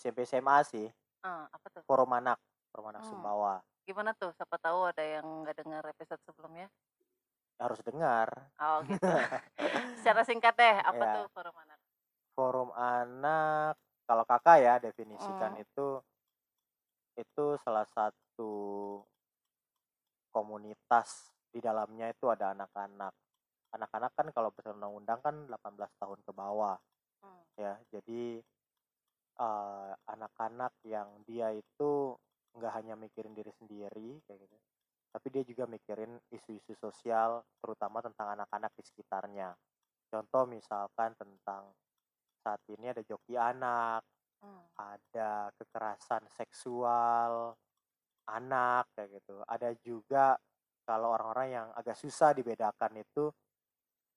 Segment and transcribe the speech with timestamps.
[0.00, 0.88] SMP, SMA sih.
[1.24, 1.84] Eee, apa tuh?
[1.84, 2.40] Forum Anak,
[2.72, 3.04] Forum Anak Mmm.
[3.04, 3.60] Sumbawa.
[3.88, 4.30] Gimana tuh?
[4.36, 6.70] Siapa tahu ada yang nggak dengar episode sebelumnya.
[7.60, 8.28] Harus dengar.
[8.58, 9.14] Oh, gitu.
[10.00, 11.12] Secara singkat deh, apa Iya.
[11.12, 11.78] tuh Forum Anak?
[12.38, 13.74] Forum Anak,
[14.06, 15.60] kalau Kakak ya definisikan Mhm.
[15.60, 16.00] itu
[17.18, 18.52] itu salah satu
[20.34, 23.10] komunitas di dalamnya itu ada anak-anak.
[23.74, 26.78] Anak-anak kan kalau berdasarkan undang-undang kan 18 tahun ke bawah
[27.22, 27.44] Mmm.
[27.58, 27.78] ya.
[27.92, 28.42] Jadi,
[30.08, 32.16] anak-anak yang dia itu
[32.56, 34.56] nggak hanya mikirin diri sendiri kayak gitu,
[35.14, 39.54] tapi dia juga mikirin isu-isu sosial terutama tentang anak-anak di sekitarnya.
[40.10, 41.70] Contoh misalkan tentang
[42.42, 44.02] saat ini ada joki anak,
[44.42, 44.64] Mmm.
[44.74, 47.54] ada kekerasan seksual
[48.30, 49.44] anak kayak gitu.
[49.44, 50.34] Ada juga
[50.88, 53.30] kalau orang-orang yang agak susah dibedakan itu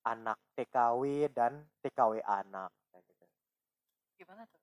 [0.07, 3.25] anak TKW dan TKW anak kayak gitu.
[4.17, 4.62] Gimana tuh?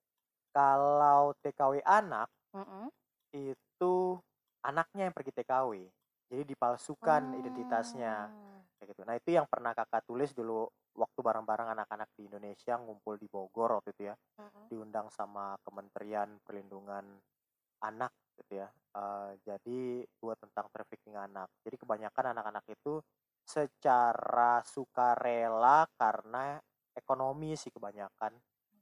[0.54, 2.90] Kalau TKW anak Mhm.
[3.34, 3.94] itu
[4.66, 5.70] anaknya yang pergi TKW.
[6.30, 8.62] Jadi dipalsukan identitasnya Mmm.
[8.78, 9.02] kayak gitu.
[9.06, 13.78] Nah, itu yang pernah Kakak tulis dulu waktu bareng-bareng anak-anak di Indonesia ngumpul di Bogor
[13.80, 14.14] waktu itu ya.
[14.38, 14.70] Mhm.
[14.70, 17.18] Diundang sama Kementerian Perlindungan
[17.84, 18.68] Anak gitu ya.
[18.96, 19.80] Eee, jadi
[20.20, 21.48] buat tentang trafficking anak.
[21.64, 23.00] Jadi kebanyakan anak-anak itu
[23.44, 26.60] secara sukarela karena
[26.94, 28.36] ekonomi sih kebanyakan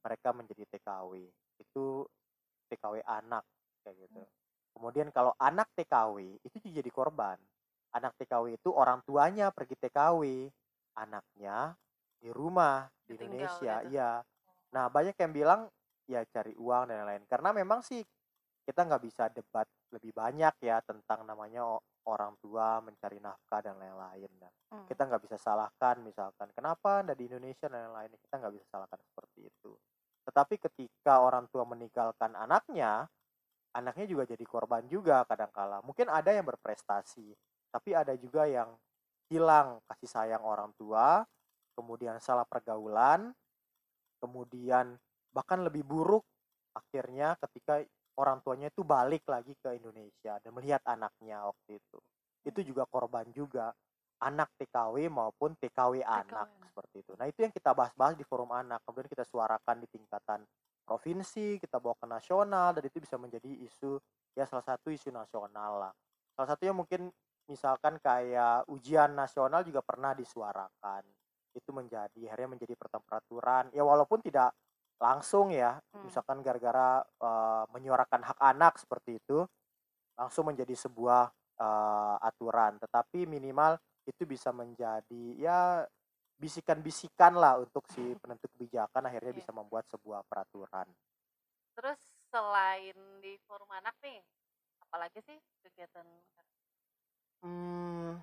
[0.04, 1.12] mereka menjadi TKW.
[1.60, 2.06] Itu
[2.70, 3.44] TKW anak
[3.84, 4.22] kayak gitu.
[4.74, 7.38] Kemudian kalau anak TKW itu juga jadi korban.
[7.96, 10.22] Anak TKW itu orang tuanya pergi TKW,
[10.98, 11.74] anaknya
[12.20, 13.88] di rumah di Indonesia, gitu?
[13.88, 14.22] iya.
[14.74, 15.60] Nah, banyak yang bilang
[16.08, 17.24] ya cari uang dan lain-lain.
[17.28, 18.04] Karena memang sih
[18.68, 21.64] kita nggak bisa debat lebih banyak ya tentang namanya
[22.06, 24.30] orang tua mencari nafkah dan lain-lain.
[24.42, 24.88] Nah, Mmm.
[24.88, 28.12] kita nggak bisa salahkan misalkan, "Kenapa Anda di Indonesia?" dan lain-lain.
[28.20, 29.72] Kita nggak bisa salahkan seperti itu.
[30.28, 33.08] Tetapi ketika orang tua meninggalkan anaknya,
[33.72, 35.80] anaknya juga jadi korban juga kadang kala.
[35.80, 37.32] Mungkin ada yang berprestasi,
[37.72, 38.76] tapi ada juga yang
[39.32, 41.24] hilang kasih sayang orang tua,
[41.72, 43.32] kemudian salah pergaulan,
[44.20, 45.00] kemudian
[45.32, 46.24] bahkan lebih buruk
[46.76, 47.80] akhirnya ketika
[48.18, 51.98] orang tuanya itu balik lagi ke Indonesia dan melihat anaknya waktu itu.
[52.44, 53.72] Itu juga korban juga,
[54.22, 57.12] anak TKW maupun TKW TKW anak, seperti itu.
[57.18, 60.42] Nah, itu yang kita bahas-bahas di forum anak, kemudian kita suarakan di tingkatan
[60.88, 64.00] provinsi, kita bawa ke nasional, dan itu bisa menjadi isu
[64.38, 65.92] ya salah satu isu nasional lah.
[66.38, 67.10] Salah satunya mungkin
[67.50, 71.02] misalkan kayak ujian nasional juga pernah disuarakan.
[71.56, 74.54] Itu menjadi akhirnya menjadi pertem peraturan, ya walaupun tidak
[75.02, 76.04] langsung ya, Mmm.
[76.04, 79.46] misalkan gara-gara, eee, menyuarakan hak anak seperti itu,
[80.18, 81.30] langsung menjadi sebuah,
[81.60, 82.78] eee, aturan.
[82.82, 85.84] Tetapi minimal itu bisa menjadi ya
[86.38, 89.38] bisikan-bisikan lah untuk si penentu kebijakan akhirnya Iya.
[89.44, 90.86] bisa membuat sebuah peraturan.
[91.76, 92.00] Terus
[92.32, 94.18] selain di forum anak nih,
[94.82, 96.06] apalagi sih kegiatan?
[97.42, 98.18] Mmm,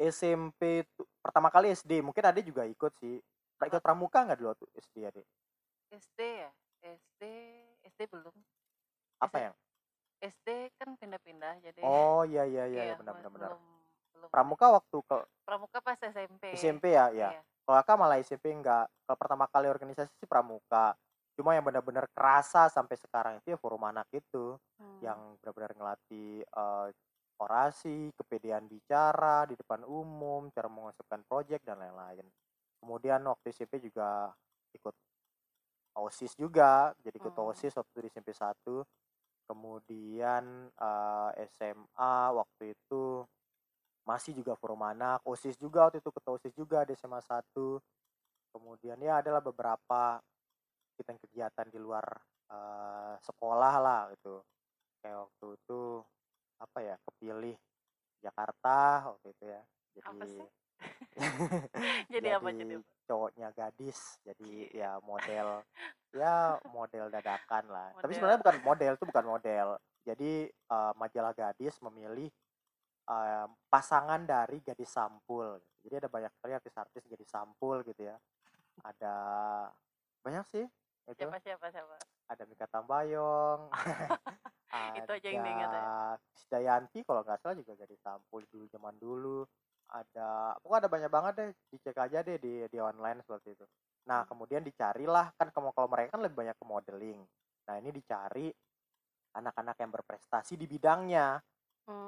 [0.00, 3.22] SMP itu pertama kali SD, mungkin Adek juga ikut sih.
[3.64, 5.26] Ikut pramuka nggak dulu waktu SD Adek?
[5.94, 6.50] SD ya?
[6.82, 7.22] SD
[7.86, 8.34] SD belum.
[9.22, 9.54] Apa SD yang?
[10.24, 10.48] SD
[10.80, 13.50] kan pindah-pindah jadi Oh, iya iya iya, iya, ya, benar ma benar benar.
[13.54, 13.64] belum
[14.32, 14.32] belum.
[14.32, 15.16] Pramuka waktu ke
[15.48, 16.42] Pramuka pas SMP.
[16.52, 17.08] SMP ya?
[17.14, 17.30] Iya.
[17.30, 17.44] Iya.
[17.64, 18.86] Kalau Kakak malah SMP enggak.
[19.08, 20.92] Kalau pertama kali organisasi sih pramuka.
[21.36, 24.54] Cuma yang benar-benar kerasa sampai sekarang itu ya forum anak itu,
[25.02, 25.36] yang Mmm.
[25.42, 26.86] benar-benar ngelatih, eee,
[27.42, 32.22] orasi, kepedean bicara di depan umum, cara mengonsepkan project dan lain-lain.
[32.78, 34.30] Kemudian waktu SMP juga
[34.76, 34.94] ikut
[35.96, 37.34] OSIS juga, jadi ikut Mmm.
[37.38, 38.82] OSIS waktu di SMP 1.
[39.48, 43.26] Kemudian, eee, SMA waktu itu
[44.06, 47.80] masih juga forum anak, OSIS juga waktu itu, ketua OSIS juga di SMA 1.
[48.54, 50.22] Kemudian ya adalah beberapa
[50.94, 52.06] kegiatan-kegiatan di luar,
[52.50, 54.42] eee, sekolah lah gitu.
[55.02, 55.80] Kayak waktu itu
[56.60, 57.56] apa ya, kepilih
[58.24, 58.78] Jakarta
[59.14, 59.62] waktu itu ya.
[60.08, 60.46] Apa Jadi sih?
[62.12, 62.88] Jadi apa jadi jadi apa?
[63.06, 65.62] cowoknya gadis, jadi ya model
[66.16, 67.88] ya model dadakan lah.
[68.00, 68.16] Tapi Model.
[68.16, 69.66] sebenarnya bukan model, itu bukan model.
[70.04, 72.28] Jadi, eee, majalah gadis memilih,
[73.08, 75.60] eee, pasangan dari gadis sampul.
[75.84, 78.16] Jadi ada banyak sekali artis-artis gadis sampul gitu ya.
[78.84, 79.14] Ada
[80.24, 80.64] banyak sih
[81.10, 81.28] itu.
[81.28, 81.98] Siapa siapa siapa?
[82.30, 83.60] Ada Mikha Tambayong,
[84.98, 85.84] Itu aja yang diingat ya?
[86.34, 89.46] Krisdayanti kalau nggak salah juga gadis sampul dulu zaman dulu.
[89.90, 93.66] Ada pokoknya ada banyak banget deh, dicek aja deh di di online seperti itu.
[94.08, 94.28] Nah, Mmm.
[94.28, 97.20] kemudian dicarilah kan kalau mereka kan lebih banyak ke modeling.
[97.68, 98.48] Nah, ini dicari
[99.36, 101.38] anak-anak yang berprestasi di bidangnya.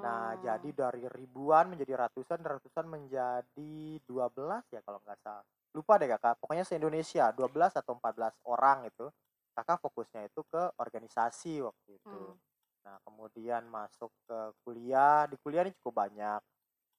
[0.04, 0.76] Nah, jadi Mmm.
[0.76, 5.44] dari ribuan menjadi ratusan, ratusan menjadi 12 ya kalau nggak salah.
[5.72, 9.08] Lupa deh Kakak, pokoknya se-Indonesia 12 atau 14 orang itu,
[9.56, 12.24] Kakak fokusnya itu ke organisasi waktu itu.
[12.24, 12.38] Mmm.
[12.84, 16.40] Nah, kemudian masuk ke kuliah, di kuliah ini cukup banyak.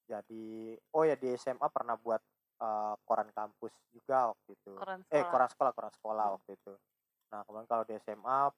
[0.07, 2.21] Jadi oh ya di SMA pernah buat,
[2.63, 4.75] eee, koran kampus juga waktu itu.
[4.77, 6.37] Koran Eh, koran sekolah koran sekolah Mmm.
[6.39, 6.73] waktu itu.
[7.33, 8.51] Nah, kemudian kalau di SMA,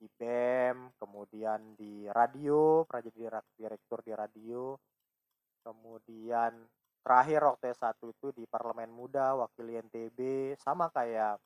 [0.00, 3.18] di BEM, kemudian di radio, pernah jadi
[3.60, 4.74] direktur di radio.
[5.60, 6.52] Kemudian
[7.04, 10.18] terakhir waktu S1 itu di Parlemen Muda, wakili NTB,
[10.56, 11.36] sama kayak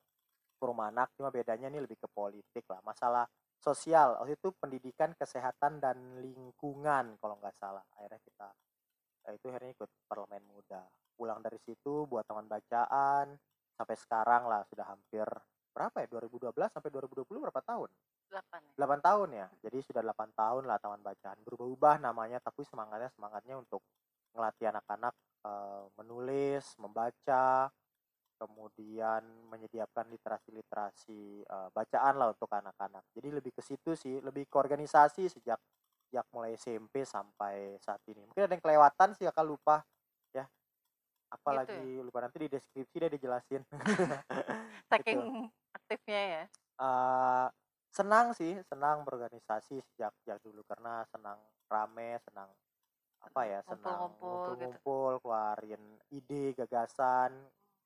[0.58, 3.26] Purmanak, cuma bedanya ini lebih ke politik lah, masalah
[3.60, 4.16] sosial.
[4.22, 7.84] Waktu itu pendidikan, kesehatan, dan lingkungan kalau nggak salah.
[7.98, 8.48] Akhirnya kita
[9.28, 10.82] eee, itu akhirnya ikut Parlemen Muda.
[11.18, 13.36] Pulang dari situ buat taman bacaan,
[13.76, 15.26] sampai sekarang lah sudah hampir
[15.74, 17.90] berapa ya, 2012 sampai 2020 berapa tahun?
[18.30, 18.74] 8 ya?
[18.78, 19.46] 8 tahun ya?
[19.62, 21.38] Jadi sudah 8 tahun lah taman bacaan.
[21.46, 23.82] Berubah-ubah namanya, tapi semangatnya semangatnya untuk
[24.34, 25.14] ngelatih anak-anak,
[25.46, 27.70] eee, menulis, membaca,
[28.40, 33.04] kemudian menyediakan literasi-literasi, eee, bacaan lah untuk anak-anak.
[33.16, 35.60] Jadi lebih ke situ sih, lebih ke organisasi sejak
[36.10, 38.24] sejak mulai SMP sampai saat ini.
[38.28, 39.76] Mungkin ada yang kelewatan sih Kakak lupa,
[40.36, 40.46] ya.
[41.50, 41.84] Gitu ya?
[41.84, 43.62] Apalagi lupa, nanti di deskripsi deh dijelasin.
[44.90, 45.34] Saking Gitu.
[45.76, 46.42] aktifnya ya?
[46.80, 47.46] Eee,
[47.94, 51.38] senang sih, senang berorganisasi sejak sejak dulu karena senang
[51.70, 52.50] rame, senang
[53.22, 55.22] apa Senang ya, senang ngumpul-ngumpul gitu.
[55.22, 57.32] keluarin ide, gagasan,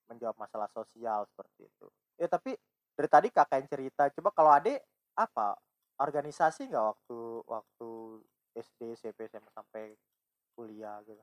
[0.08, 1.86] menjawab masalah sosial seperti itu.
[2.18, 2.56] Eh, tapi
[2.96, 4.80] dari tadi Kakak yang cerita, coba kalau Adek
[5.14, 5.54] apa,
[6.00, 7.90] organisasi nggak waktu waktu
[8.58, 9.94] SD, SMP, SMA, sampai
[10.56, 11.22] kuliah gitu?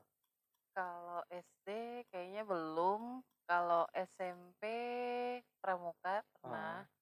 [0.72, 1.68] Kalau SD
[2.08, 4.62] kayaknya belum, kalau SMP
[5.60, 6.84] pramuka pernah.
[6.84, 6.94] Oh.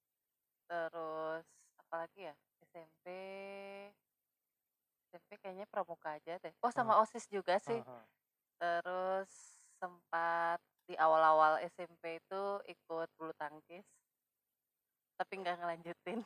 [0.67, 1.45] Terus
[1.87, 2.35] apalagi ya,
[2.73, 3.07] SMP
[5.15, 6.51] SMP kayaknya pramuka aja deh.
[6.59, 7.79] Oh sama OSIS juga sih.
[7.79, 8.05] Heeh.
[8.59, 9.31] Terus
[9.79, 10.59] sempat
[10.91, 13.87] di awal-awal SMP itu ikut bulu tangkis.
[15.15, 16.19] Tapi nggak ngelanjutin.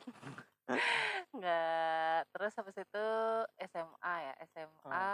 [1.37, 3.07] Nggak terus habis itu
[3.69, 5.09] SMA ya, SMA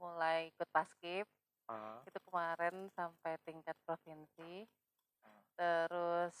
[0.00, 1.28] mulai ikut Paskib.
[1.68, 1.98] Heeh.
[2.08, 4.64] Itu kemarin sampai tingkat provinsi.
[5.60, 6.36] Terus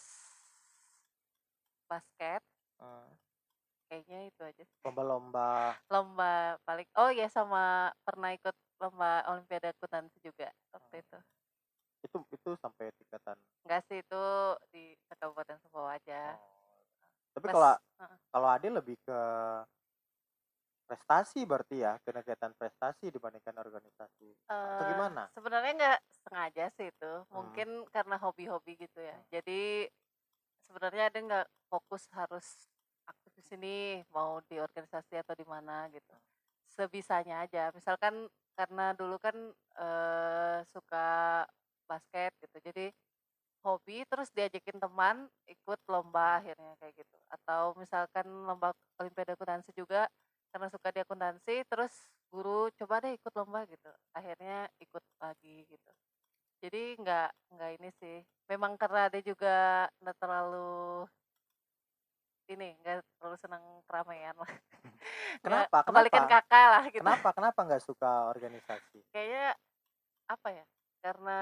[1.84, 2.40] basket.
[3.90, 4.64] Kayaknya itu aja.
[4.84, 11.02] Lomba-lomba Lomba paling oh ya sama pernah ikut lomba olimpiade akuntansi juga waktu Oh.
[11.02, 11.20] itu.
[12.04, 14.16] Itu itu sampai tingkatan Enggak sih, itu
[14.72, 14.80] di
[15.20, 16.16] Kabupaten Sumbawa aja.
[16.28, 16.84] Oh.
[17.32, 18.20] Tapi kalau heeh.
[18.32, 19.18] kalau Ade lebih ke
[20.88, 24.28] prestasi berarti ya, ke kegiatan prestasi dibandingkan organisasi,
[24.74, 25.30] atau Eee, gimana?
[25.36, 27.60] sebenarnya nggak sengaja sih itu, Mmm.
[27.60, 29.14] mungkin karena hobi-hobi gitu ya.
[29.14, 29.22] Mmm.
[29.28, 29.86] Jadi
[30.70, 32.46] sebenarnya Ade nggak fokus harus
[33.10, 33.76] aktif di sini,
[34.14, 36.14] mau di organisasi atau di mana gitu.
[36.70, 37.74] Sebisanya aja.
[37.74, 39.34] Misalkan karena dulu kan,
[39.82, 41.42] eee, suka
[41.90, 42.86] basket gitu, jadi
[43.66, 47.16] hobi terus diajakin teman ikut lomba akhirnya kayak gitu.
[47.32, 50.06] Atau misalkan lomba olimpiade akuntansi juga
[50.54, 51.92] karena suka di akuntansi, terus
[52.32, 55.90] guru coba deh ikut lomba gitu, akhirnya ikut lagi gitu.
[56.62, 58.16] Jadi nggak nggak ini sih,
[58.50, 61.08] memang karena Ade juga nggak terlalu
[62.50, 64.50] ini, nggak terlalu senang keramaian lah.
[65.44, 66.24] Kenapa kebalikan kenapa?
[66.28, 67.12] Kakak lah gitu.
[67.12, 69.00] Kenapa kenapa nggak suka organisasi?
[69.14, 69.44] Kayaknya
[70.30, 70.66] apa ya,
[71.04, 71.38] karena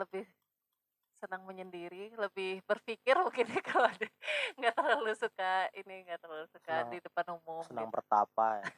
[0.00, 0.24] lebih
[1.20, 3.90] senang menyendiri, lebih berpikir mungkin ya kalau
[4.58, 7.94] nggak terlalu suka ini, nggak terlalu suka Senang di depan umum senang gitu.
[7.94, 8.68] bertapa ya?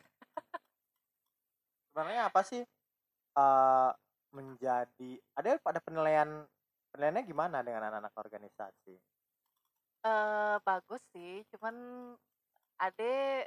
[1.93, 2.63] Sebenarnya apa sih,
[3.39, 3.89] eee,
[4.37, 5.51] menjadi ada
[5.87, 6.31] penilaian
[6.93, 8.97] penilaiannya gimana dengan anak-anak organisasi?
[10.05, 11.75] Eee, bagus sih, cuman
[12.83, 13.47] Ade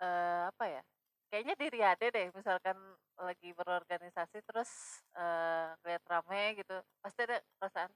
[0.00, 0.82] eee, apa ya,
[1.30, 2.78] kayaknya diri Ade deh misalkan
[3.18, 4.70] lagi berorganisasi terus,
[5.18, 7.90] eee, lihat rame gitu, pasti ada perasaan,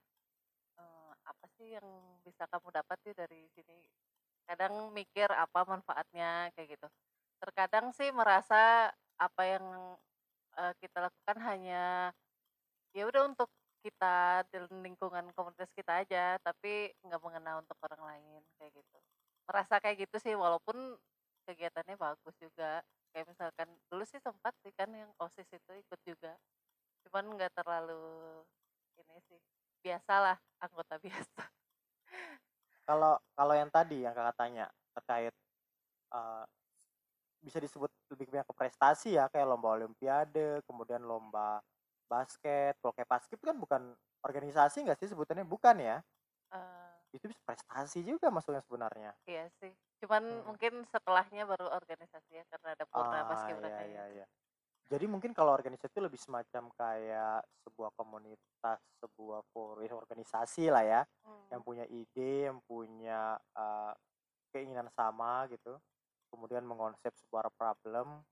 [0.81, 1.89] eee, apa sih yang
[2.27, 3.87] bisa kamu dapat sih dari sini?
[4.49, 6.89] Kadang mikir apa manfaatnya kayak gitu.
[7.43, 9.67] Terkadang sih merasa apa yang,
[10.59, 12.13] eee, kita lakukan hanya
[12.97, 13.49] ya udah untuk
[13.83, 18.99] kita dan lingkungan komunitas kita aja, tapi nggak mengena untuk orang lain kayak gitu.
[19.49, 20.97] Merasa kayak gitu sih walaupun
[21.49, 22.83] kegiatannya bagus juga.
[23.13, 26.39] Kayak misalkan dulu sih sempat sih kan yang OSIS itu ikut juga.
[27.07, 28.01] Cuman nggak terlalu
[29.01, 29.41] ini sih,
[29.85, 31.53] biasalah, anggota biasa.
[32.87, 35.35] Kalau kalau yang tadi yang Kakak tanya terkait,
[36.15, 36.45] eee,
[37.45, 41.61] bisa disebut lebih banyak ke prestasi ya, kayak lomba olimpiade, kemudian lomba
[42.11, 43.83] basket, kalau kayak Paskib kan bukan
[44.25, 45.45] organisasi nggak sih sebutannya?
[45.49, 46.03] Bukan ya?
[46.53, 49.13] Eee Itu bisa prestasi juga masuknya sebenarnya.
[49.31, 49.73] Iya sih,
[50.03, 50.43] Cuman Mhm.
[50.49, 54.21] mungkin setelahnya baru organisasi ya, karena ada purna Ah, iya iya itu.
[54.21, 54.25] iya.
[54.93, 60.85] Jadi mungkin kalau organisasi itu lebih semacam kayak sebuah komunitas, sebuah for ya organisasi lah
[60.85, 61.03] ya,
[61.53, 61.65] yang Mmm.
[61.65, 63.93] punya ide, yang punya, eee,
[64.55, 65.79] keinginan sama gitu,
[66.33, 68.25] kemudian mengonsep sebuah problem,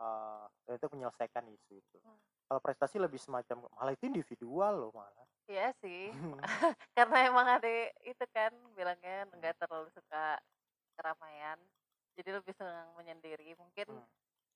[0.00, 1.98] eee, dan itu menyelesaikan isu itu.
[2.04, 2.18] Mmm.
[2.48, 5.26] Kalau prestasi lebih semacam malah itu individual loh malah.
[5.48, 6.12] Iya sih,
[6.96, 10.36] karena emang adek itu kan bilangnya nggak terlalu suka
[10.96, 11.58] keramaian,
[12.18, 14.04] jadi lebih senang menyendiri, mungkin Mmm.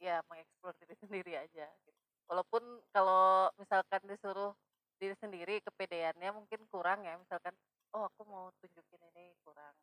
[0.03, 2.01] ya mengeksplor diri sendiri aja gitu.
[2.31, 2.63] Walaupun
[2.95, 4.53] kalau misalkan disuruh
[5.01, 7.55] diri sendiri, kepedeannya mungkin kurang ya, misalkan,
[7.97, 9.75] "Oh aku mau tunjukin ini," kurang.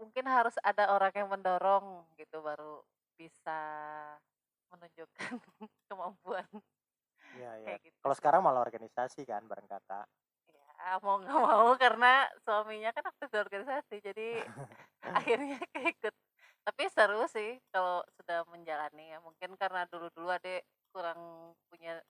[0.00, 2.80] Mungkin harus ada orang yang mendorong gitu, baru
[3.20, 3.60] bisa
[4.72, 5.32] menunjukkan
[5.92, 6.46] kemampuan.
[7.36, 7.76] Iya iya.
[7.84, 10.08] Gitu Kalau sekarang malah organisasi kan bareng Kakak.
[10.80, 14.28] Ya mau nggak mau karena suaminya kan aktif di organisasi, jadi
[15.20, 16.14] akhirnya keikut.
[16.64, 22.00] Tapi seru sih kalau sudah menjalani ya, mungkin karena dulu-dulu adek kurang punya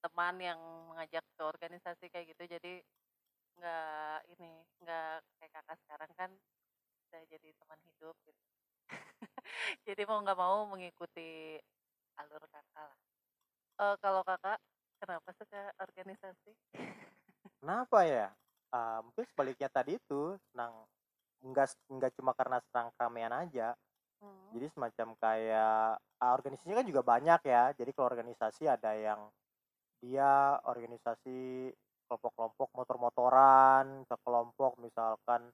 [0.00, 0.60] teman yang
[0.94, 2.74] mengajak ke organisasi kayak gitu, jadi
[3.58, 6.30] nggak ini, nggak kayak Kakak sekarang kan
[7.10, 8.42] udah jadi teman hidup gitu.
[9.86, 11.58] Jadi mau nggak mau mengikuti
[12.20, 12.98] alur Kakaklah.
[13.82, 14.58] Eee, kalau Kakak
[15.02, 16.52] kenapa suka organisasi?
[17.60, 18.26] Kenapa ya?
[18.72, 20.86] Eee, mungkin sebaliknya tadi itu, senang
[21.44, 23.68] enggak s enggak cuma karena senang keramaian aja.
[24.20, 24.54] Mhm.
[24.54, 29.20] Jadi semacam kayak, eee, organisasinya kan juga banyak ya, jadi kalau organisasi ada yang
[30.02, 31.70] dia organisasi
[32.08, 35.52] kelompok-kelompok motor-motoran, sekelompok misalkan,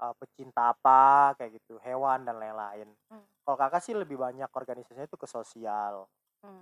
[0.00, 2.88] eee, pecinta apa, kayak gitu, hewan dan lain-lain.
[3.10, 3.28] Mmm.
[3.46, 6.06] Kalau Kakak sih lebih banyak organisasinya itu ke sosial,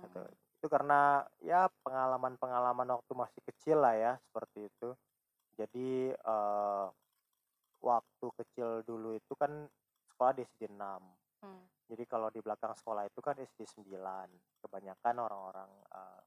[0.03, 0.21] gitu.
[0.21, 0.37] Mmm.
[0.61, 4.89] Itu karena ya pengalaman-pengalaman waktu masih kecil lah ya, seperti itu.
[5.59, 6.85] Jadi, eee,
[7.83, 9.67] waktu kecil dulu itu kan
[10.09, 11.03] sekolah di SD 6.
[11.43, 11.67] Mmm.
[11.89, 14.29] Jadi kalau di belakang sekolah itu kan SD 9.
[14.63, 16.21] Kebanyakan orang-orang, eee,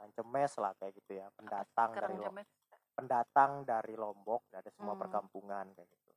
[0.00, 2.48] orang Cemes lah kayak gitu ya, Apa pendatang dari kerang lo Cemes?
[2.96, 4.98] pendatang dari Lombok, dari semua Mmm.
[4.98, 6.07] perkampungan kayak gitu.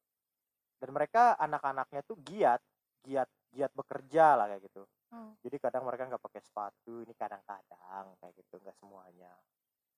[0.82, 2.58] Dan mereka anak-anaknya tuh giat,
[3.06, 4.84] giat giat bekerja lah kayak gitu.
[5.12, 5.32] Mmm.
[5.44, 9.34] Jadi kadang mereka nggak pakai sepatu, ini kadang-kadang kayak gitu, nggak semuanya.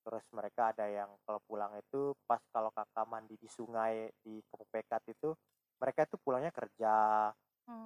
[0.03, 5.03] Terus mereka ada yang kalau pulang itu pas kalau Kakak mandi di sungai di Kepupekat
[5.13, 5.31] itu,
[5.79, 7.29] mereka itu pulangnya kerja,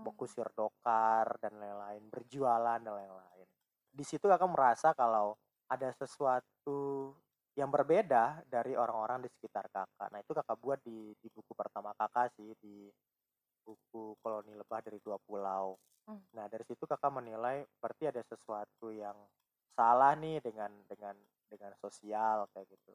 [0.02, 0.18] mau Mmm.
[0.18, 3.48] kusir dokar dan lain-lain, berjualan dan lain-lain.
[3.92, 5.36] Di situ Kakak merasa kalau
[5.68, 7.12] ada sesuatu
[7.58, 10.14] yang berbeda dari orang-orang di sekitar Kakak.
[10.14, 12.86] Nah itu Kakak buat di di buku pertama Kakak sih, di
[13.66, 15.74] buku Koloni Lebah dari Dua Pulau.
[16.06, 16.38] Mmm.
[16.38, 19.18] Nah dari situ Kakak menilai berarti ada sesuatu yang
[19.74, 21.18] salah nih dengan dengan
[21.50, 22.94] dengan sosial kayak gitu.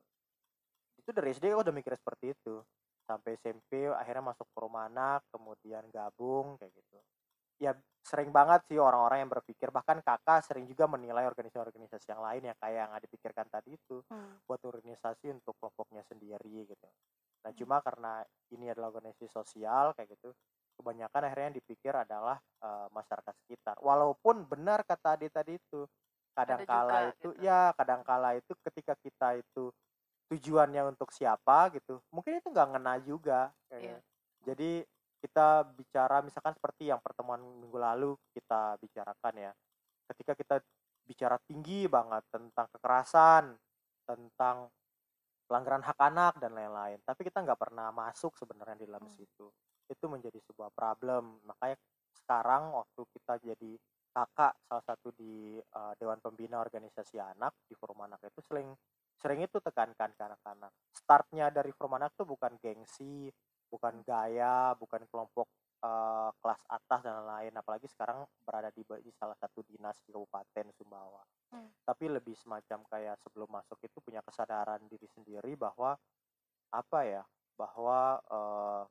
[1.02, 2.62] Itu dari SD udah mikir seperti itu,
[3.10, 7.02] sampai SMP akhirnya masuk Perumanak, kemudian gabung kayak gitu.
[7.60, 12.42] Ya sering banget sih orang-orang yang berpikir, bahkan Kakak sering juga menilai organisasi-organisasi yang lain
[12.50, 14.42] yang kayak yang Adek pikirkan tadi itu, Mmm.
[14.48, 16.88] buat organisasi untuk kelompoknya sendiri gitu.
[17.46, 17.56] Nah Mmm.
[17.56, 18.22] cuma karena
[18.54, 20.34] ini adalah organisasi sosial kayak gitu,
[20.78, 23.76] kebanyakan akhirnya yang dipikir adalah, eee, masyarakat sekitar.
[23.82, 25.86] Walaupun benar kata Adek tadi itu,
[26.34, 27.38] kadang Ada juga kala itu gitu.
[27.38, 29.70] ya kadang kala itu ketika kita itu
[30.32, 33.96] tujuannya untuk siapa gitu, mungkin itu nggak ngena juga Iya.
[33.96, 34.00] kayaknya.
[34.46, 34.84] Jadi
[35.22, 39.52] kita bicara misalkan seperti yang pertemuan minggu lalu kita bicarakan ya,
[40.12, 40.56] ketika kita
[41.06, 43.54] bicara tinggi banget tentang kekerasan,
[44.06, 44.68] tentang
[45.46, 49.14] pelanggaran hak anak dan lain-lain, tapi kita nggak pernah masuk sebenarnya di dalam Mmm.
[49.14, 49.46] situ.
[49.90, 51.42] Itu menjadi sebuah problem.
[51.44, 51.76] Makanya
[52.16, 53.72] sekarang waktu kita jadi
[54.12, 58.68] Kakak salah satu di, eee, dewan pembina organisasi anak di Forum Anak itu sering
[59.16, 60.68] sering itu tekankan ke anak-anak.
[60.92, 63.32] Start-nya dari Forum Anak tuh bukan gengsi,
[63.72, 65.48] bukan gaya, bukan kelompok,
[65.80, 70.68] eee, kelas atas dan lain-lain, apalagi sekarang berada di di salah satu dinas di Kabupaten
[70.76, 71.24] Sumbawa.
[71.52, 71.72] Mmm.
[71.86, 75.96] Tapi lebih semacam kayak sebelum masuk itu punya kesadaran diri sendiri bahwa,
[76.74, 77.24] apa ya,
[77.58, 78.82] bahwa, eee,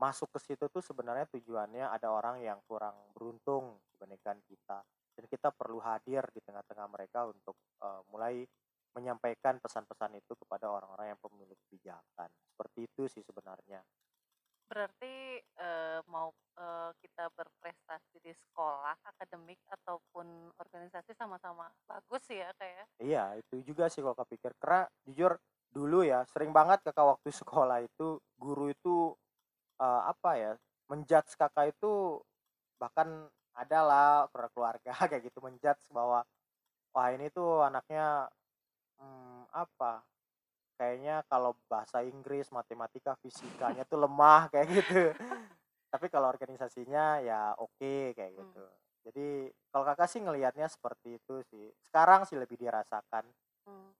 [0.00, 4.82] masuk ke situ tuh sebenarnya tujuannya ada orang yang kurang beruntung dibandingkan kita,
[5.16, 8.34] dan kita perlu hadir di tengah-tengah mereka untuk, eee, mulai
[8.96, 12.30] menyampaikan pesan-pesan itu kepada orang-orang yang pemilik kebijakan.
[12.52, 13.80] Seperti itu sih sebenarnya.
[14.70, 15.14] Berarti,
[15.60, 22.68] eee, mau, eee, kita berprestasi di sekolah, akademik, ataupun organisasi sama-sama bagus sih ya, Kak,
[22.78, 22.84] ya?
[23.02, 24.52] Iya, itu juga sih kalau Kakak pikir.
[24.60, 25.32] Karena jujur
[25.72, 29.16] dulu ya, sering banget Kakak waktu sekolah itu, guru itu,
[29.80, 30.52] eee, apa ya,
[30.90, 32.22] men-judge Kakak itu
[32.80, 34.08] bahkan ada lah
[34.54, 36.24] keluarga kayak gitu men-judge bahwa,
[36.94, 38.28] wah ini tuh anaknya,
[39.00, 40.04] mmm, apa,
[40.78, 45.00] kayaknya kalau bahasa Inggris, matematika, fisikanya tuh lemah kayak gitu.
[45.92, 48.52] Tapi kalau organisasinya ya oke kayak Mmm.
[48.52, 48.64] gitu.
[49.06, 51.66] Jadi kalau Kakak sih ngelihatnya seperti itu sih.
[51.84, 53.26] Sekarang sih lebih dirasakan.
[53.66, 53.90] Mmm.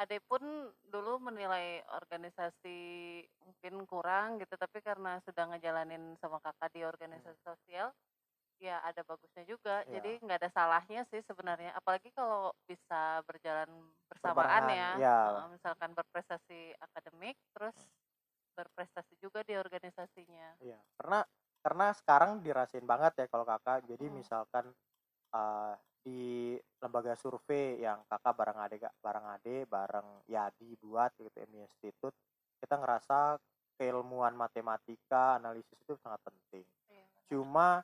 [0.00, 0.40] Adek pun
[0.88, 2.78] dulu menilai organisasi
[3.44, 6.80] mungkin kurang gitu, tapi karena sudah ngejalanin sama Kakak di
[7.14, 7.20] Mmm.
[7.20, 7.92] organisasi sosial,
[8.60, 9.82] ya ada bagusnya juga.
[9.86, 9.94] Iya.
[9.94, 13.70] Jadi nggak ada salahnya sih sebenarnya, apalagi kalau bisa berjalan
[14.10, 15.16] bersamaan ya, iya.
[15.24, 17.76] heeh, misalkan berprestasi akademik, terus
[18.58, 20.56] berprestasi juga di organisasinya.
[20.60, 21.18] Iya, karena
[21.64, 24.10] karena sekarang dirasain banget ya kalau Kakak, jadi Mhm.
[24.12, 24.72] misalkan,
[25.34, 25.74] eee,
[26.04, 26.22] di
[26.82, 32.16] lembaga survei yang Kakak bareng Kak bareng adek, bareng Yadi buat gitu, MI Institute,
[32.62, 33.38] kita ngerasa
[33.80, 36.66] keilmuan matematika, analisis itu sangat penting.
[36.88, 37.32] Iya, benar.
[37.32, 37.82] Cuma,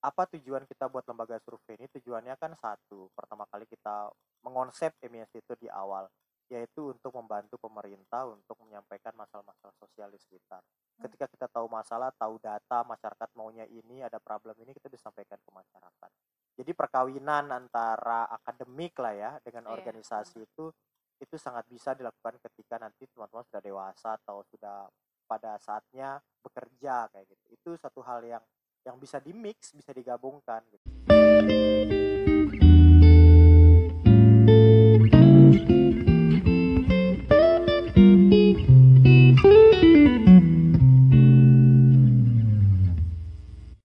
[0.00, 4.08] apa tujuan kita buat lembaga survei ini, tujuannya kan satu, pertama kali kita
[4.40, 6.08] mengonsep MI Institute di awal,
[6.48, 10.64] yaitu untuk membantu pemerintah untuk menyampaikan masalah-masalah sosial di sekitar.
[10.64, 11.04] Mmm.
[11.04, 15.36] Ketika kita tahu masalah, tahu data, masyarakat maunya ini, ada problem ini, kita bisa sampaikan
[15.36, 16.10] ke masyarakat.
[16.56, 20.72] Jadi perkawinan antara akademik lah ya, dengan Iya, organisasi itu,
[21.20, 24.88] itu sangat bisa dilakukan ketika nanti teman-teman sudah dewasa atau sudah
[25.28, 27.44] pada saatnya bekerja kayak gitu.
[27.52, 28.42] Itu satu hal yang
[28.84, 30.86] yang bisa di-mix, bisa digabungkan gitu.